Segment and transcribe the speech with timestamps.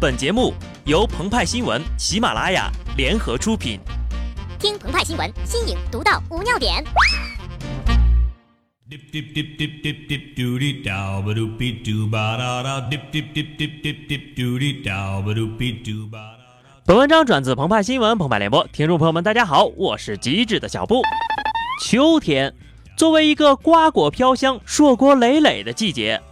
[0.00, 0.54] 本节目
[0.86, 3.78] 由澎湃新闻、喜马拉雅联合出品。
[4.58, 6.82] 听澎湃新闻，新颖独到，无尿点。
[16.86, 21.02] 本文章转自澎湃新闻《澎湃联播，听众朋友们，大家好，我是机智的小布。
[21.84, 22.54] 秋天
[22.96, 26.22] 作为一个瓜果飘香、硕果累累的季节，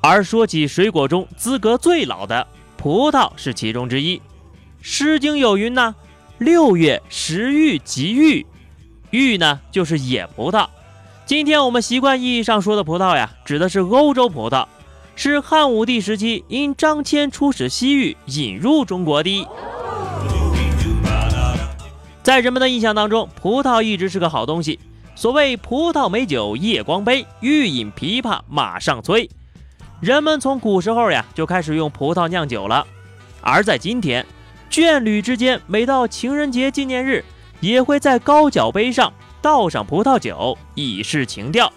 [0.00, 2.46] 而说起水果中资格最老的。
[2.84, 4.18] 葡萄是其中之一，
[4.82, 5.94] 《诗经》有云呢
[6.36, 8.44] ：“六月食玉即玉，
[9.08, 10.68] 玉呢就是野葡萄。”
[11.24, 14.66] 今天我们习惯意义上说的葡萄呀，指的是欧洲葡萄，
[15.16, 19.48] 是汉武帝时期因张骞出使西域引入中国的。
[22.22, 24.78] 在人们的印象当中，葡萄一直是个好东西。
[25.14, 29.30] 所谓“葡萄美酒夜光杯，欲饮琵琶马上催”。
[30.00, 32.86] 人们从古时候呀就开始用葡萄酿酒了，
[33.40, 34.24] 而在今天，
[34.70, 37.24] 眷侣之间每到情人节纪念日，
[37.60, 41.72] 也会在高脚杯上倒上葡萄酒，以示情调。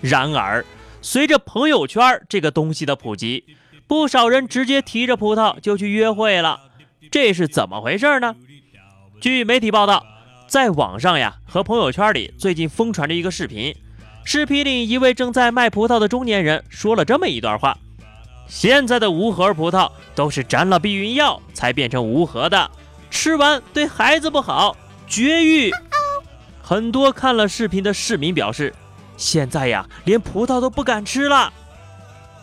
[0.00, 0.64] 然而，
[1.00, 3.44] 随着朋友圈这个东西的普及，
[3.86, 6.60] 不少人直接提着葡萄就去约会了，
[7.10, 8.34] 这是怎么回事呢？
[9.20, 10.04] 据媒体报道，
[10.48, 13.74] 在网上呀和朋友圈里最近疯传着一个视频。
[14.30, 17.78] 视频里，一位正在卖葡萄的中年人说了这么一段话
[18.46, 22.70] ：“现在的无核葡萄都是沾了避孕药才变成无核的，
[23.10, 25.72] 吃完对孩子不好，绝育。”
[26.60, 28.74] 很多看了视频的市民表示
[29.16, 31.50] ：“现在呀，连葡萄都不敢吃了。”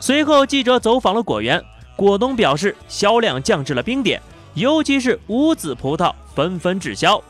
[0.01, 1.63] 随后，记者走访了果园，
[1.95, 4.19] 果农表示销量降至了冰点，
[4.55, 7.23] 尤其是无籽葡萄纷纷滞销。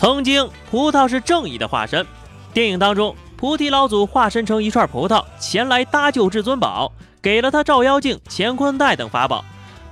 [0.00, 2.06] 曾经，葡萄是正义的化身。
[2.54, 9.44] 电影当中，菩提老祖化身成一串葡萄，前来搭救至尊宝，给了他照妖镜、乾坤袋等法宝，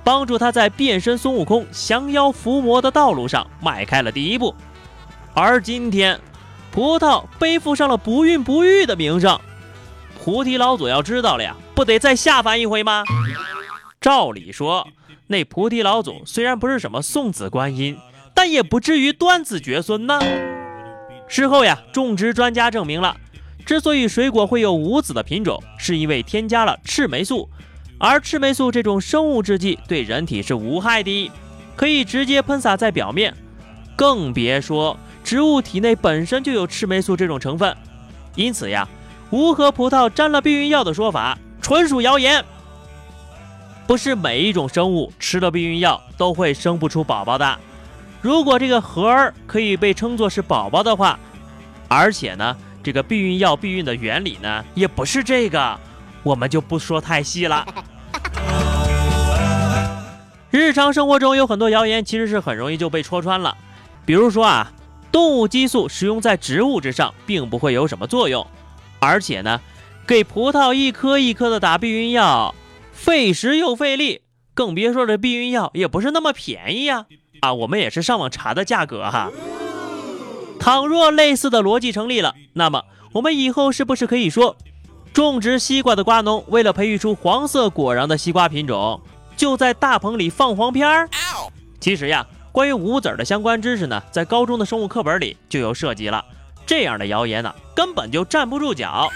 [0.03, 4.55] 帮助他在变身孙悟空、降妖伏魔的道路上迈开了第一步。
[5.35, 6.19] 而今天，
[6.71, 9.39] 葡萄背负上了不孕不育的名声。
[10.23, 13.03] 菩提老祖要知道了呀，不得再下凡一回吗？
[14.01, 14.87] 照理说，
[15.27, 17.95] 那菩提老祖虽然不是什么送子观音。
[18.41, 20.17] 但也不至于断子绝孙呢。
[21.27, 23.17] 事后呀，种植专家证明了，
[23.65, 27.49] 之所以水果会有无籽的品种，是因为添加了赤霉素，
[27.99, 31.29] 而赤霉素这种生物制剂对人体是无害的，
[31.75, 33.35] 可以直接喷洒在表面，
[33.97, 37.75] 更别说植物体内本身就有赤霉素这种成分。
[38.35, 38.87] 因此呀，
[39.31, 42.45] 无核葡萄沾了避孕药的说法纯属谣言。
[43.85, 47.59] 不是每一种生物吃了避孕药都会生不出宝宝的。
[48.21, 51.17] 如果这个核儿可以被称作是宝宝的话，
[51.87, 55.79] 而且呢，这个避孕药避孕的原理呢，也不是这个，
[56.23, 57.65] 我们就不说太细了。
[60.51, 63.55] 日常生活中有很多谣言，其实是很容易就被戳穿了。
[64.05, 64.73] 比如说啊，
[65.11, 68.45] 动物激素使用在植物之上，并不会有什么作用，
[68.99, 69.61] 而且呢，
[70.05, 72.53] 给葡萄一颗一颗的打避孕药，
[72.91, 76.97] 费时又费力，更别说这避孕药也不是那么便宜呀。
[76.97, 77.05] 啊，
[77.41, 79.31] 啊我们也是上网查的价格哈。
[80.59, 82.83] 倘若类似的逻辑成立了，那么
[83.13, 84.57] 我们以后是不是可以说，
[85.13, 89.01] 种植西瓜的瓜农为了培育出黄色果瓤的西瓜品种，
[89.37, 91.09] 就在大棚里放黄片儿？
[91.79, 96.23] 其实呀，关于无籽的相关知识呢，在高中的生物课本里就有涉及了。
[96.65, 99.07] 这样的谣言呢，根本就站不住脚。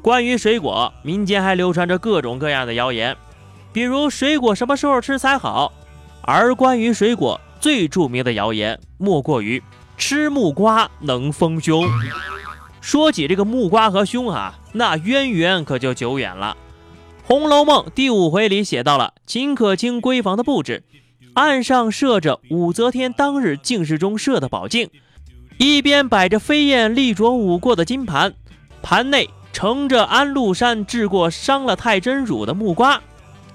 [0.00, 3.14] 关于水果，民间还流传着各种各样的谣言，
[3.72, 5.72] 比如水果什么时候吃才好？
[6.30, 9.62] 而关于水果最著名的谣言，莫过于
[9.96, 11.86] 吃木瓜能丰胸。
[12.82, 16.54] 说起这个木瓜和胸啊，那渊源可就久远了。
[17.26, 20.82] 《红楼梦》第五回里写到了秦可卿闺房的布置，
[21.32, 24.90] 案上设着武则天当日进士中设的宝镜，
[25.56, 28.34] 一边摆着飞燕立着舞过的金盘，
[28.82, 33.00] 盘内盛着安禄山治过伤了太真乳的木瓜。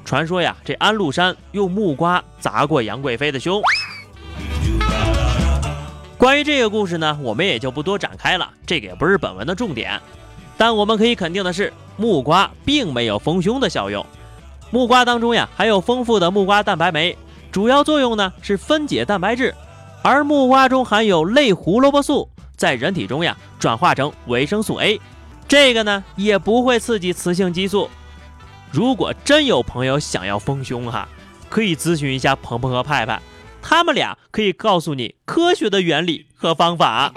[0.06, 3.62] 传说呀，这安禄山用木瓜砸过杨贵妃的胸。
[6.18, 10.00] 关于这个故事呢，我们也就不多展开了，这个也不是本文的重点。
[10.58, 14.06] 但我们可以肯定的是，木瓜并没有丰胸的效用。
[14.72, 17.18] 木瓜当中呀，含有丰富的木瓜蛋白酶，
[17.52, 19.54] 主要作用呢是分解蛋白质。
[20.02, 25.00] 而木瓜中含有类胡萝卜素，在人体中呀转化成维生素 A，
[25.48, 27.90] 这个呢也不会刺激雌性激素。
[28.74, 31.08] 如果真有朋友想要丰胸哈，
[31.48, 33.22] 可以咨询一下鹏鹏和派派，
[33.62, 37.14] 他们俩可以告诉你科学的原理和方法。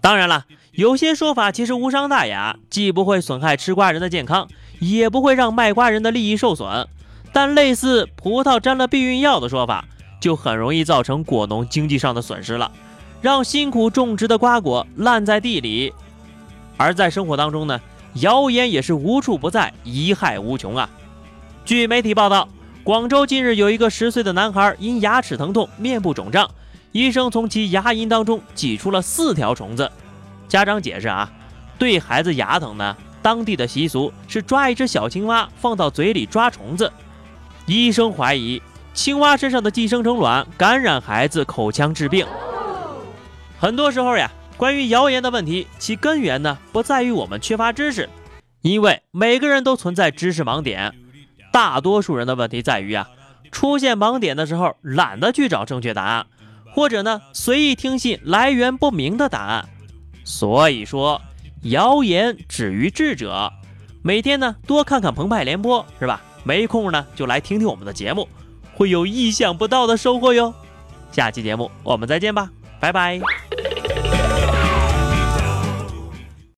[0.00, 4.48] 当然了，有些说法其实无伤大雅，既不会损害吃瓜人的健康，
[4.80, 6.88] 也不会让卖瓜人的利益受损。
[7.32, 9.84] 但类似葡萄沾了避孕药的说法，
[10.20, 12.72] 就很容易造成果农经济上的损失了，
[13.20, 15.94] 让辛苦种植的瓜果烂在地里。
[16.76, 17.80] 而在生活当中呢，
[18.14, 20.88] 谣言也是无处不在，贻害无穷啊。
[21.64, 22.48] 据媒体报道，
[22.82, 26.50] 广州近日有一个十岁的男孩因牙齿疼痛、面部肿胀，
[26.92, 29.90] 医生从其牙龈当中挤出了四条虫子。
[30.48, 31.30] 家长解释啊，
[31.78, 36.90] 对孩子牙疼呢，当地的习俗是抓一只小青蛙放到嘴里抓虫子。
[37.66, 38.60] 医生怀疑
[38.92, 42.26] 青蛙身上的寄生虫卵感染孩子口腔致病。
[43.60, 44.28] 很多时候呀，
[44.60, 48.10] 关于谣言的问题，其根源呢不在于我们缺乏知识，
[48.60, 50.94] 因为每个人都存在知识盲点。
[51.50, 53.08] 大多数人的问题在于啊，
[53.50, 56.26] 出现盲点的时候懒得去找正确答案，
[56.74, 59.66] 或者呢随意听信来源不明的答案。
[60.24, 61.22] 所以说，
[61.62, 63.50] 谣言止于智者。
[64.02, 66.20] 每天呢，多看看澎湃联播，是吧？
[66.44, 68.28] 没空呢，就来听听我们的节目，
[68.74, 70.52] 会有意想不到的收获哟。
[71.10, 73.18] 下期节目我们再见吧，拜拜。